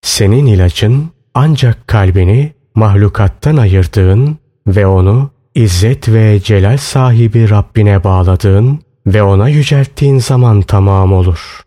Senin 0.01 0.45
ilacın 0.45 1.09
ancak 1.33 1.87
kalbini 1.87 2.53
mahlukattan 2.75 3.57
ayırdığın 3.57 4.37
ve 4.67 4.87
onu 4.87 5.31
izzet 5.55 6.09
ve 6.09 6.39
celal 6.39 6.77
sahibi 6.77 7.49
Rabbine 7.49 8.03
bağladığın 8.03 8.79
ve 9.07 9.23
ona 9.23 9.49
yücelttiğin 9.49 10.19
zaman 10.19 10.61
tamam 10.61 11.13
olur. 11.13 11.61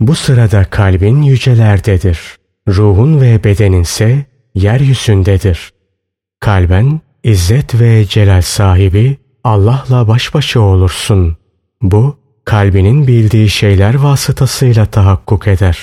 Bu 0.00 0.14
sırada 0.14 0.64
kalbin 0.64 1.22
yücelerdedir. 1.22 2.20
Ruhun 2.68 3.20
ve 3.20 3.44
bedeninse 3.44 4.27
yeryüzündedir. 4.54 5.72
Kalben 6.40 7.00
izzet 7.24 7.80
ve 7.80 8.04
celal 8.06 8.42
sahibi 8.42 9.16
Allah'la 9.44 10.08
baş 10.08 10.34
başa 10.34 10.60
olursun. 10.60 11.36
Bu 11.82 12.16
kalbinin 12.44 13.06
bildiği 13.06 13.48
şeyler 13.48 13.94
vasıtasıyla 13.94 14.86
tahakkuk 14.86 15.48
eder. 15.48 15.78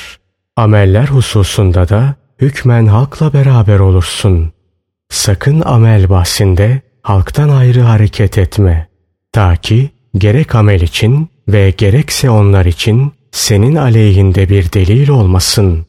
Ameller 0.55 1.07
hususunda 1.07 1.89
da 1.89 2.15
hükmen 2.41 2.85
halkla 2.85 3.33
beraber 3.33 3.79
olursun. 3.79 4.51
Sakın 5.09 5.61
amel 5.61 6.09
bahsinde 6.09 6.81
halktan 7.01 7.49
ayrı 7.49 7.81
hareket 7.81 8.37
etme. 8.37 8.87
Ta 9.31 9.55
ki 9.55 9.89
gerek 10.17 10.55
amel 10.55 10.81
için 10.81 11.29
ve 11.47 11.69
gerekse 11.69 12.29
onlar 12.29 12.65
için 12.65 13.11
senin 13.31 13.75
aleyhinde 13.75 14.49
bir 14.49 14.73
delil 14.73 15.09
olmasın. 15.09 15.85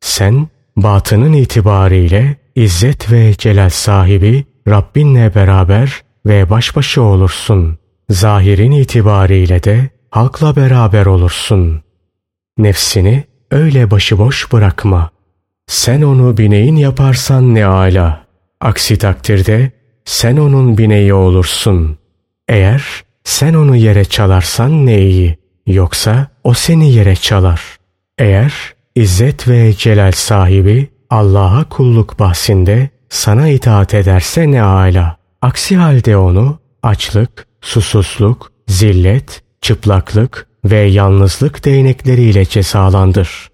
Sen 0.00 0.48
batının 0.82 1.32
itibariyle 1.32 2.36
İzzet 2.54 3.12
ve 3.12 3.34
celal 3.38 3.70
sahibi 3.70 4.44
Rabbinle 4.68 5.34
beraber 5.34 6.02
ve 6.26 6.50
baş 6.50 6.76
başa 6.76 7.00
olursun. 7.02 7.78
Zahirin 8.10 8.72
itibariyle 8.72 9.62
de 9.62 9.90
halkla 10.10 10.56
beraber 10.56 11.06
olursun. 11.06 11.82
Nefsini 12.58 13.24
öyle 13.50 13.90
başıboş 13.90 14.52
bırakma. 14.52 15.10
Sen 15.66 16.02
onu 16.02 16.36
bineğin 16.36 16.76
yaparsan 16.76 17.54
ne 17.54 17.66
ala. 17.66 18.26
Aksi 18.60 18.98
takdirde 18.98 19.72
sen 20.04 20.36
onun 20.36 20.78
bineği 20.78 21.14
olursun. 21.14 21.98
Eğer 22.48 22.84
sen 23.24 23.54
onu 23.54 23.76
yere 23.76 24.04
çalarsan 24.04 24.86
ne 24.86 25.02
iyi. 25.02 25.38
Yoksa 25.66 26.26
o 26.44 26.54
seni 26.54 26.92
yere 26.92 27.16
çalar. 27.16 27.62
Eğer 28.18 28.52
İzzet 29.00 29.48
ve 29.48 29.74
celal 29.74 30.12
sahibi 30.12 30.88
Allah'a 31.10 31.64
kulluk 31.64 32.18
bahsinde 32.18 32.90
sana 33.08 33.48
itaat 33.48 33.94
ederse 33.94 34.50
ne 34.50 34.62
ala. 34.62 35.16
Aksi 35.42 35.76
halde 35.76 36.16
onu 36.16 36.58
açlık, 36.82 37.46
susuzluk, 37.60 38.52
zillet, 38.68 39.42
çıplaklık 39.60 40.46
ve 40.64 40.76
yalnızlık 40.76 41.64
değnekleriyle 41.64 42.44
cezalandır. 42.44 43.48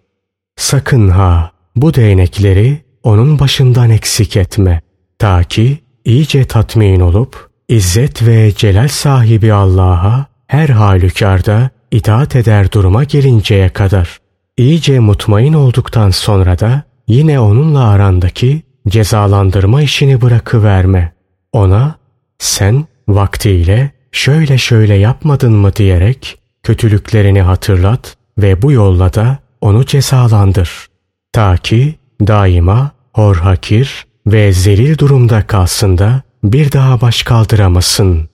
Sakın 0.57 1.09
ha 1.09 1.51
bu 1.77 1.95
değnekleri 1.95 2.85
onun 3.03 3.39
başından 3.39 3.91
eksik 3.91 4.37
etme. 4.37 4.81
Ta 5.19 5.43
ki 5.43 5.79
iyice 6.05 6.45
tatmin 6.45 7.01
olup 7.01 7.49
İzzet 7.69 8.27
ve 8.27 8.53
celal 8.57 8.89
sahibi 8.89 9.53
Allah'a 9.53 10.27
her 10.47 10.69
halükarda 10.69 11.71
itaat 11.91 12.37
eder 12.37 12.73
duruma 12.73 13.05
gelinceye 13.05 13.69
kadar. 13.69 14.26
İyice 14.59 14.99
mutmain 14.99 15.53
olduktan 15.53 16.11
sonra 16.11 16.59
da 16.59 16.83
yine 17.09 17.41
onunla 17.41 17.89
arandaki 17.89 18.63
cezalandırma 18.89 19.83
işini 19.83 20.21
bırakıverme. 20.21 21.13
Ona 21.53 21.95
sen 22.39 22.87
vaktiyle 23.09 23.91
şöyle 24.13 24.59
şöyle 24.59 24.95
yapmadın 24.95 25.53
mı 25.53 25.77
diyerek 25.77 26.39
kötülüklerini 26.63 27.43
hatırlat 27.43 28.17
ve 28.39 28.63
bu 28.63 28.73
yolla 28.73 29.15
da 29.15 29.39
onu 29.61 29.87
cezalandır. 29.87 30.87
Ta 31.33 31.57
ki 31.57 31.95
daima 32.21 32.91
hor 33.13 33.37
hakir 33.37 34.07
ve 34.27 34.53
zelil 34.53 34.99
durumda 34.99 35.47
kalsın 35.47 35.99
da 35.99 36.23
bir 36.45 36.73
daha 36.73 37.01
baş 37.01 37.23
kaldıramasın. 37.23 38.29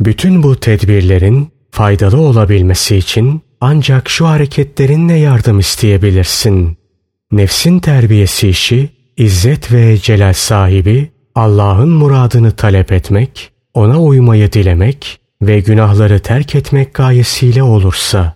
Bütün 0.00 0.42
bu 0.42 0.56
tedbirlerin 0.56 1.52
faydalı 1.70 2.20
olabilmesi 2.20 2.96
için 2.96 3.42
ancak 3.60 4.08
şu 4.08 4.26
hareketlerinle 4.26 5.14
yardım 5.14 5.58
isteyebilirsin. 5.58 6.78
Nefsin 7.32 7.78
terbiyesi 7.78 8.48
işi, 8.48 8.88
izzet 9.16 9.72
ve 9.72 9.98
celal 9.98 10.32
sahibi 10.32 11.10
Allah'ın 11.34 11.88
muradını 11.88 12.50
talep 12.50 12.92
etmek, 12.92 13.52
ona 13.74 14.02
uymayı 14.02 14.52
dilemek 14.52 15.20
ve 15.42 15.60
günahları 15.60 16.20
terk 16.20 16.54
etmek 16.54 16.94
gayesiyle 16.94 17.62
olursa, 17.62 18.34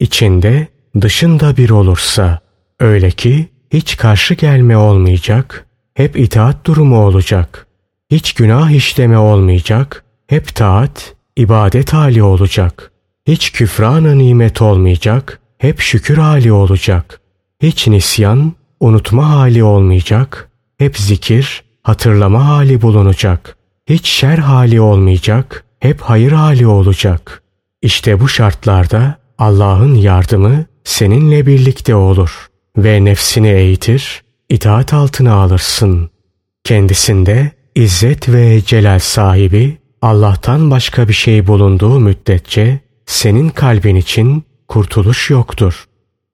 içinde 0.00 0.66
dışında 1.00 1.56
bir 1.56 1.70
olursa, 1.70 2.40
öyle 2.80 3.10
ki 3.10 3.48
hiç 3.72 3.96
karşı 3.96 4.34
gelme 4.34 4.76
olmayacak, 4.76 5.66
hep 5.94 6.18
itaat 6.18 6.66
durumu 6.66 7.04
olacak. 7.04 7.66
Hiç 8.10 8.32
günah 8.32 8.70
işleme 8.70 9.18
olmayacak, 9.18 10.04
hep 10.26 10.54
taat, 10.54 11.14
ibadet 11.36 11.92
hali 11.92 12.22
olacak. 12.22 12.92
Hiç 13.28 13.52
küfrana 13.52 14.14
nimet 14.14 14.62
olmayacak, 14.62 15.40
hep 15.58 15.80
şükür 15.80 16.18
hali 16.18 16.52
olacak. 16.52 17.20
Hiç 17.62 17.88
nisyan, 17.88 18.52
unutma 18.80 19.30
hali 19.30 19.64
olmayacak, 19.64 20.48
hep 20.78 20.98
zikir, 20.98 21.64
hatırlama 21.82 22.48
hali 22.48 22.82
bulunacak. 22.82 23.56
Hiç 23.88 24.08
şer 24.08 24.38
hali 24.38 24.80
olmayacak, 24.80 25.64
hep 25.80 26.00
hayır 26.00 26.32
hali 26.32 26.66
olacak. 26.66 27.42
İşte 27.82 28.20
bu 28.20 28.28
şartlarda 28.28 29.18
Allah'ın 29.38 29.94
yardımı 29.94 30.64
seninle 30.84 31.46
birlikte 31.46 31.94
olur 31.94 32.48
ve 32.76 33.04
nefsini 33.04 33.48
eğitir, 33.48 34.22
itaat 34.48 34.92
altına 34.92 35.34
alırsın. 35.34 36.10
Kendisinde 36.64 37.50
İzzet 37.74 38.28
ve 38.28 38.62
celal 38.66 38.98
sahibi 38.98 39.78
Allah'tan 40.02 40.70
başka 40.70 41.08
bir 41.08 41.12
şey 41.12 41.46
bulunduğu 41.46 42.00
müddetçe 42.00 42.87
senin 43.08 43.48
kalbin 43.48 43.96
için 43.96 44.44
kurtuluş 44.68 45.30
yoktur. 45.30 45.84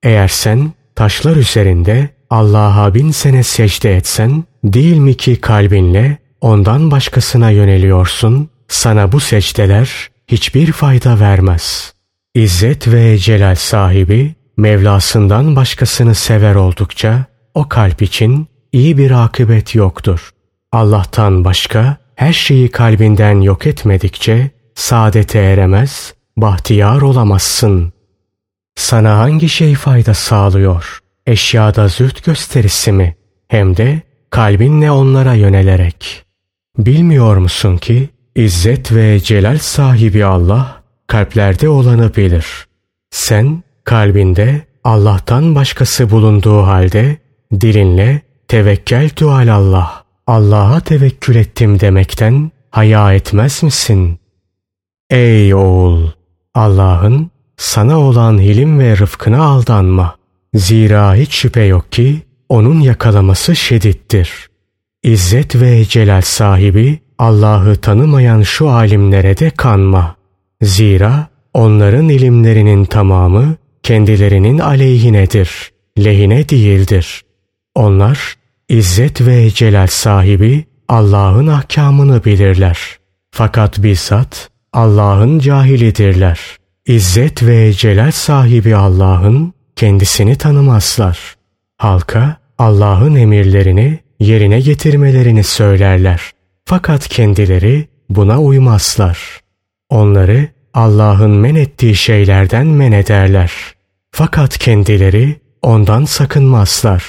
Eğer 0.03 0.27
sen 0.27 0.71
taşlar 0.95 1.35
üzerinde 1.35 2.09
Allah'a 2.29 2.93
bin 2.93 3.11
sene 3.11 3.43
secde 3.43 3.95
etsen 3.95 4.43
değil 4.63 4.97
mi 4.97 5.17
ki 5.17 5.41
kalbinle 5.41 6.17
ondan 6.41 6.91
başkasına 6.91 7.49
yöneliyorsun, 7.49 8.49
sana 8.67 9.11
bu 9.11 9.19
secdeler 9.19 10.09
hiçbir 10.27 10.71
fayda 10.71 11.19
vermez. 11.19 11.93
İzzet 12.33 12.87
ve 12.87 13.17
celal 13.17 13.55
sahibi 13.55 14.35
Mevlasından 14.57 15.55
başkasını 15.55 16.15
sever 16.15 16.55
oldukça 16.55 17.25
o 17.53 17.69
kalp 17.69 18.01
için 18.01 18.47
iyi 18.71 18.97
bir 18.97 19.23
akıbet 19.23 19.75
yoktur. 19.75 20.29
Allah'tan 20.71 21.45
başka 21.45 21.97
her 22.15 22.33
şeyi 22.33 22.71
kalbinden 22.71 23.41
yok 23.41 23.67
etmedikçe 23.67 24.51
saadete 24.75 25.39
eremez, 25.39 26.13
bahtiyar 26.37 27.01
olamazsın. 27.01 27.93
Sana 28.75 29.17
hangi 29.17 29.49
şey 29.49 29.75
fayda 29.75 30.13
sağlıyor? 30.13 30.99
Eşyada 31.25 31.87
züht 31.87 32.25
gösterisi 32.25 32.91
mi? 32.91 33.15
Hem 33.47 33.77
de 33.77 34.01
kalbinle 34.29 34.91
onlara 34.91 35.33
yönelerek. 35.33 36.25
Bilmiyor 36.77 37.37
musun 37.37 37.77
ki 37.77 38.09
İzzet 38.35 38.91
ve 38.91 39.19
celal 39.19 39.57
sahibi 39.57 40.25
Allah 40.25 40.83
kalplerde 41.07 41.69
olanı 41.69 42.15
bilir. 42.15 42.67
Sen 43.11 43.63
kalbinde 43.83 44.61
Allah'tan 44.83 45.55
başkası 45.55 46.09
bulunduğu 46.09 46.61
halde 46.61 47.17
dilinle 47.61 48.21
tevekkel 48.47 49.09
Allah 49.51 50.03
Allah'a 50.27 50.79
tevekkül 50.79 51.35
ettim 51.35 51.79
demekten 51.79 52.51
haya 52.71 53.13
etmez 53.13 53.63
misin? 53.63 54.19
Ey 55.09 55.53
oğul! 55.55 56.07
Allah'ın 56.55 57.31
sana 57.57 57.99
olan 57.99 58.39
hilim 58.39 58.79
ve 58.79 58.97
rıfkına 58.97 59.43
aldanma. 59.43 60.15
Zira 60.53 61.15
hiç 61.15 61.33
şüphe 61.33 61.63
yok 61.63 61.91
ki 61.91 62.21
onun 62.49 62.79
yakalaması 62.79 63.55
şedittir. 63.55 64.49
İzzet 65.03 65.55
ve 65.55 65.85
celal 65.85 66.21
sahibi 66.21 66.99
Allah'ı 67.19 67.75
tanımayan 67.75 68.41
şu 68.41 68.69
alimlere 68.69 69.37
de 69.37 69.49
kanma. 69.49 70.15
Zira 70.61 71.27
onların 71.53 72.09
ilimlerinin 72.09 72.85
tamamı 72.85 73.55
kendilerinin 73.83 74.59
aleyhinedir, 74.59 75.71
lehine 75.97 76.49
değildir. 76.49 77.21
Onlar 77.75 78.35
İzzet 78.69 79.21
ve 79.21 79.49
celal 79.49 79.87
sahibi 79.87 80.65
Allah'ın 80.89 81.47
ahkamını 81.47 82.25
bilirler. 82.25 82.79
Fakat 83.31 83.83
bizzat 83.83 84.49
Allah'ın 84.75 85.39
cahilidirler. 85.39 86.39
İzzet 86.85 87.43
ve 87.43 87.73
celal 87.73 88.11
sahibi 88.11 88.75
Allah'ın 88.75 89.53
kendisini 89.75 90.35
tanımazlar. 90.35 91.35
Halka 91.77 92.37
Allah'ın 92.57 93.15
emirlerini 93.15 93.99
yerine 94.19 94.59
getirmelerini 94.59 95.43
söylerler. 95.43 96.21
Fakat 96.65 97.07
kendileri 97.07 97.87
buna 98.09 98.41
uymazlar. 98.41 99.39
Onları 99.89 100.47
Allah'ın 100.73 101.31
men 101.31 101.55
ettiği 101.55 101.95
şeylerden 101.95 102.67
men 102.67 102.91
ederler. 102.91 103.51
Fakat 104.11 104.57
kendileri 104.57 105.35
ondan 105.61 106.05
sakınmazlar. 106.05 107.03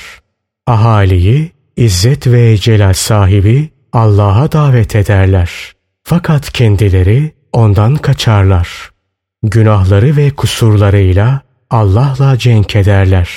Ahaliyi 0.67 1.51
İzzet 1.77 2.27
ve 2.27 2.57
celal 2.57 2.93
sahibi 2.93 3.71
Allah'a 3.93 4.53
davet 4.53 4.97
ederler. 4.97 5.51
Fakat 6.03 6.53
kendileri 6.53 7.36
ondan 7.57 7.97
kaçarlar. 7.97 8.91
Günahları 9.43 10.17
ve 10.17 10.31
kusurlarıyla 10.31 11.41
Allah'la 11.71 12.39
cenk 12.39 12.77
ederler. 12.77 13.31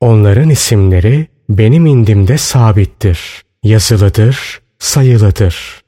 Onların 0.00 0.50
isimleri 0.50 1.26
benim 1.48 1.86
indimde 1.86 2.38
sabittir, 2.38 3.42
yazılıdır, 3.62 4.60
sayılıdır. 4.78 5.82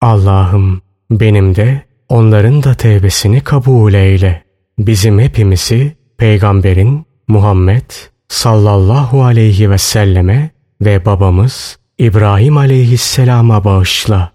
Allah'ım 0.00 0.82
benim 1.10 1.54
de 1.54 1.82
onların 2.08 2.62
da 2.62 2.74
tevbesini 2.74 3.40
kabul 3.40 3.94
eyle. 3.94 4.42
Bizim 4.78 5.18
hepimizi 5.18 5.96
peygamberin 6.18 7.06
Muhammed 7.28 7.90
sallallahu 8.28 9.24
aleyhi 9.24 9.70
ve 9.70 9.78
selleme 9.78 10.50
ve 10.80 11.04
babamız 11.04 11.78
İbrahim 11.98 12.56
aleyhisselama 12.56 13.64
bağışla. 13.64 14.32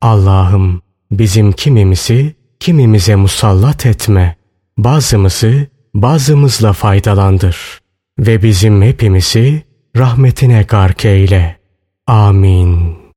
Allah'ım 0.00 0.85
bizim 1.10 1.52
kimimizi 1.52 2.34
kimimize 2.60 3.16
musallat 3.16 3.86
etme. 3.86 4.36
Bazımızı 4.78 5.66
bazımızla 5.94 6.72
faydalandır. 6.72 7.80
Ve 8.18 8.42
bizim 8.42 8.82
hepimizi 8.82 9.62
rahmetine 9.96 10.62
gark 10.62 11.04
eyle. 11.04 11.56
Amin. 12.06 13.05